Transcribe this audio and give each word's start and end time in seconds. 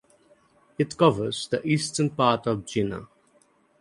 It 0.79 0.97
covers 0.97 1.47
the 1.47 1.63
eastern 1.63 2.09
part 2.09 2.47
of 2.47 2.65
Jena. 2.65 3.07